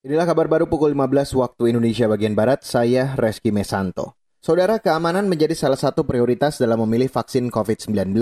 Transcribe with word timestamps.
Inilah 0.00 0.24
kabar 0.24 0.48
baru 0.48 0.64
pukul 0.64 0.96
15 0.96 1.36
waktu 1.36 1.76
Indonesia 1.76 2.08
bagian 2.08 2.32
Barat, 2.32 2.64
saya 2.64 3.12
Reski 3.20 3.52
Mesanto. 3.52 4.16
Saudara, 4.40 4.80
keamanan 4.80 5.28
menjadi 5.28 5.52
salah 5.52 5.76
satu 5.76 6.08
prioritas 6.08 6.56
dalam 6.56 6.80
memilih 6.88 7.12
vaksin 7.12 7.52
COVID-19. 7.52 8.16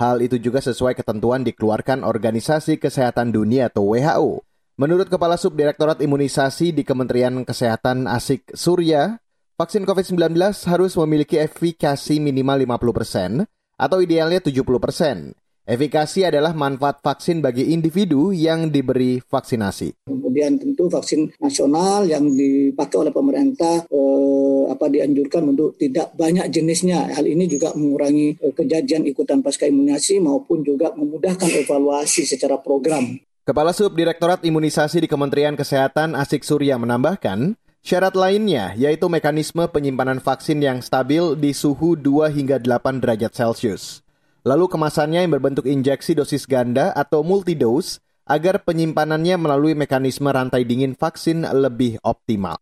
Hal 0.00 0.24
itu 0.24 0.40
juga 0.40 0.64
sesuai 0.64 0.96
ketentuan 0.96 1.44
dikeluarkan 1.44 2.00
Organisasi 2.00 2.80
Kesehatan 2.80 3.28
Dunia 3.28 3.68
atau 3.68 3.92
WHO. 3.92 4.40
Menurut 4.80 5.12
Kepala 5.12 5.36
Subdirektorat 5.36 6.00
Imunisasi 6.00 6.72
di 6.72 6.80
Kementerian 6.80 7.44
Kesehatan 7.44 8.08
Asik 8.08 8.48
Surya, 8.56 9.20
vaksin 9.60 9.84
COVID-19 9.84 10.16
harus 10.64 10.96
memiliki 10.96 11.36
efikasi 11.36 12.24
minimal 12.24 12.64
50% 12.64 13.44
atau 13.76 14.00
idealnya 14.00 14.40
70%. 14.40 15.41
Efikasi 15.62 16.26
adalah 16.26 16.50
manfaat 16.58 16.98
vaksin 17.06 17.38
bagi 17.38 17.70
individu 17.70 18.34
yang 18.34 18.66
diberi 18.66 19.22
vaksinasi. 19.22 20.10
Kemudian 20.10 20.58
tentu 20.58 20.90
vaksin 20.90 21.30
nasional 21.38 22.02
yang 22.02 22.26
dipakai 22.34 22.98
oleh 22.98 23.14
pemerintah 23.14 23.86
eh, 23.86 24.62
apa 24.66 24.90
dianjurkan 24.90 25.54
untuk 25.54 25.78
tidak 25.78 26.18
banyak 26.18 26.50
jenisnya. 26.50 27.14
Hal 27.14 27.30
ini 27.30 27.46
juga 27.46 27.70
mengurangi 27.78 28.42
eh, 28.42 28.50
kejadian 28.50 29.06
ikutan 29.06 29.38
pasca 29.38 29.70
imunisasi 29.70 30.18
maupun 30.18 30.66
juga 30.66 30.90
memudahkan 30.98 31.46
evaluasi 31.62 32.26
secara 32.26 32.58
program. 32.58 33.22
Kepala 33.46 33.70
Subdirektorat 33.70 34.42
Imunisasi 34.42 35.06
di 35.06 35.08
Kementerian 35.10 35.54
Kesehatan 35.54 36.18
Asik 36.18 36.42
Surya 36.42 36.74
menambahkan, 36.74 37.54
Syarat 37.82 38.14
lainnya 38.14 38.78
yaitu 38.78 39.10
mekanisme 39.10 39.66
penyimpanan 39.66 40.22
vaksin 40.22 40.62
yang 40.62 40.78
stabil 40.78 41.34
di 41.34 41.50
suhu 41.50 41.98
2 41.98 42.30
hingga 42.30 42.62
8 42.62 43.02
derajat 43.02 43.34
Celcius. 43.34 44.01
Lalu 44.42 44.66
kemasannya 44.66 45.22
yang 45.22 45.32
berbentuk 45.32 45.70
injeksi 45.70 46.18
dosis 46.18 46.50
ganda 46.50 46.90
atau 46.92 47.22
multidose 47.22 48.02
agar 48.26 48.62
penyimpanannya 48.62 49.38
melalui 49.38 49.74
mekanisme 49.78 50.26
rantai 50.30 50.66
dingin 50.66 50.98
vaksin 50.98 51.46
lebih 51.46 52.02
optimal. 52.02 52.58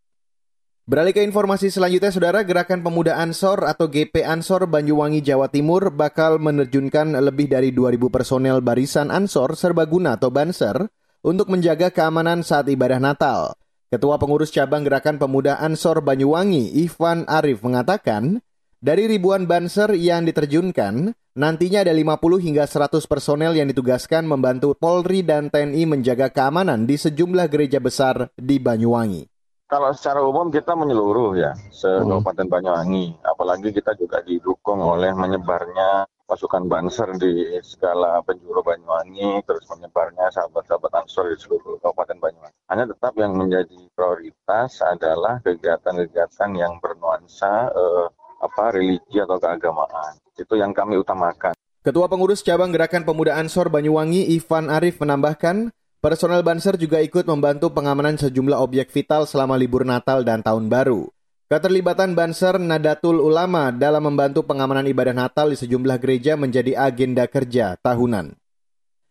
Beralih 0.90 1.14
ke 1.14 1.22
informasi 1.22 1.70
selanjutnya, 1.70 2.10
Saudara, 2.10 2.42
Gerakan 2.42 2.82
Pemuda 2.82 3.14
Ansor 3.22 3.62
atau 3.62 3.86
GP 3.86 4.26
Ansor 4.26 4.66
Banyuwangi 4.66 5.22
Jawa 5.22 5.46
Timur 5.46 5.94
bakal 5.94 6.42
menerjunkan 6.42 7.14
lebih 7.14 7.46
dari 7.46 7.70
2.000 7.70 8.10
personel 8.10 8.58
barisan 8.58 9.14
Ansor 9.14 9.54
serbaguna 9.54 10.18
atau 10.18 10.34
Banser 10.34 10.90
untuk 11.22 11.46
menjaga 11.46 11.94
keamanan 11.94 12.42
saat 12.42 12.66
ibadah 12.66 12.98
Natal. 12.98 13.54
Ketua 13.86 14.18
Pengurus 14.18 14.50
Cabang 14.50 14.82
Gerakan 14.82 15.22
Pemuda 15.22 15.62
Ansor 15.62 16.02
Banyuwangi, 16.02 16.74
Ivan 16.82 17.22
Arif, 17.30 17.62
mengatakan, 17.62 18.42
dari 18.80 19.04
ribuan 19.04 19.44
banser 19.44 19.92
yang 19.92 20.24
diterjunkan, 20.24 21.12
nantinya 21.36 21.84
ada 21.84 21.92
50 21.92 22.40
hingga 22.40 22.64
100 22.64 23.04
personel 23.04 23.52
yang 23.52 23.68
ditugaskan 23.68 24.24
membantu 24.24 24.72
Polri 24.72 25.20
dan 25.20 25.52
TNI 25.52 25.84
menjaga 25.84 26.32
keamanan 26.32 26.88
di 26.88 26.96
sejumlah 26.96 27.44
gereja 27.52 27.76
besar 27.76 28.32
di 28.40 28.56
Banyuwangi. 28.56 29.28
Kalau 29.68 29.92
secara 29.92 30.24
umum 30.24 30.48
kita 30.48 30.72
menyeluruh 30.72 31.36
ya, 31.36 31.52
se-Kabupaten 31.70 32.48
hmm. 32.48 32.54
Banyuwangi. 32.56 33.06
Apalagi 33.20 33.68
kita 33.70 33.92
juga 34.00 34.24
didukung 34.24 34.80
oleh 34.80 35.12
menyebarnya 35.12 36.08
pasukan 36.24 36.64
Banser 36.64 37.14
di 37.20 37.60
segala 37.60 38.24
penjuru 38.24 38.64
Banyuwangi, 38.64 39.44
terus 39.44 39.68
menyebarnya 39.70 40.32
sahabat-sahabat 40.32 41.04
Ansor 41.04 41.30
di 41.30 41.36
seluruh 41.36 41.76
Kabupaten 41.84 42.16
Banyuwangi. 42.16 42.58
Hanya 42.66 42.88
tetap 42.88 43.12
yang 43.20 43.36
menjadi 43.36 43.78
prioritas 43.92 44.80
adalah 44.82 45.38
kegiatan-kegiatan 45.44 46.50
yang 46.56 46.80
bernuansa 46.82 47.70
eh, 47.70 48.08
apa 48.50 48.74
religi 48.74 49.22
atau 49.22 49.38
keagamaan. 49.38 50.18
Itu 50.34 50.58
yang 50.58 50.74
kami 50.74 50.98
utamakan. 50.98 51.54
Ketua 51.80 52.10
Pengurus 52.10 52.42
Cabang 52.42 52.74
Gerakan 52.74 53.06
Pemuda 53.06 53.38
Ansor 53.38 53.70
Banyuwangi 53.70 54.34
Ivan 54.34 54.68
Arif 54.68 54.98
menambahkan, 55.00 55.72
personel 56.02 56.42
Banser 56.42 56.76
juga 56.76 56.98
ikut 57.00 57.24
membantu 57.24 57.72
pengamanan 57.72 58.18
sejumlah 58.18 58.58
objek 58.58 58.90
vital 58.92 59.24
selama 59.24 59.56
libur 59.56 59.86
Natal 59.86 60.26
dan 60.26 60.42
Tahun 60.42 60.68
Baru. 60.68 61.08
Keterlibatan 61.48 62.12
Banser 62.12 62.60
Nadatul 62.60 63.22
Ulama 63.22 63.72
dalam 63.72 64.12
membantu 64.12 64.44
pengamanan 64.44 64.86
ibadah 64.86 65.16
Natal 65.16 65.50
di 65.50 65.56
sejumlah 65.56 65.96
gereja 66.02 66.36
menjadi 66.36 66.76
agenda 66.76 67.24
kerja 67.30 67.80
tahunan. 67.80 68.36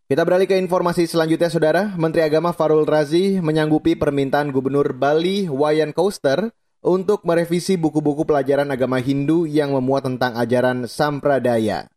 Kita 0.10 0.26
beralih 0.26 0.50
ke 0.50 0.58
informasi 0.58 1.06
selanjutnya, 1.06 1.54
Saudara. 1.54 1.94
Menteri 1.94 2.26
Agama 2.26 2.50
Farul 2.50 2.86
Razi 2.86 3.38
menyanggupi 3.42 3.94
permintaan 3.94 4.50
Gubernur 4.50 4.94
Bali 4.94 5.46
Wayan 5.46 5.94
Koster 5.94 6.50
untuk 6.80 7.28
merevisi 7.28 7.76
buku-buku 7.76 8.24
pelajaran 8.24 8.72
agama 8.72 9.00
Hindu 9.04 9.44
yang 9.44 9.76
memuat 9.76 10.08
tentang 10.08 10.36
ajaran 10.40 10.88
Sampradaya. 10.88 11.92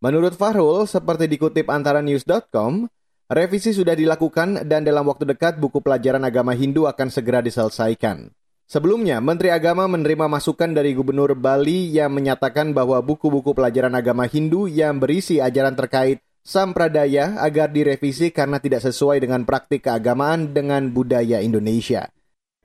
Menurut 0.00 0.38
Fahrul, 0.38 0.88
seperti 0.88 1.28
dikutip 1.28 1.68
antara 1.68 2.00
news.com, 2.00 2.88
revisi 3.28 3.76
sudah 3.76 3.92
dilakukan 3.92 4.64
dan 4.64 4.86
dalam 4.86 5.04
waktu 5.04 5.28
dekat 5.28 5.60
buku 5.60 5.84
pelajaran 5.84 6.24
agama 6.24 6.56
Hindu 6.56 6.88
akan 6.88 7.08
segera 7.12 7.44
diselesaikan. 7.44 8.32
Sebelumnya, 8.70 9.18
Menteri 9.18 9.50
Agama 9.50 9.90
menerima 9.90 10.30
masukan 10.30 10.70
dari 10.70 10.94
Gubernur 10.94 11.34
Bali 11.34 11.90
yang 11.90 12.14
menyatakan 12.14 12.70
bahwa 12.70 13.02
buku-buku 13.02 13.50
pelajaran 13.50 13.90
agama 13.98 14.30
Hindu 14.30 14.70
yang 14.70 15.02
berisi 15.02 15.42
ajaran 15.42 15.74
terkait 15.74 16.22
Sampradaya 16.46 17.36
agar 17.42 17.68
direvisi 17.68 18.32
karena 18.32 18.62
tidak 18.62 18.86
sesuai 18.86 19.20
dengan 19.20 19.44
praktik 19.44 19.90
keagamaan 19.90 20.54
dengan 20.54 20.88
budaya 20.88 21.42
Indonesia. 21.42 22.14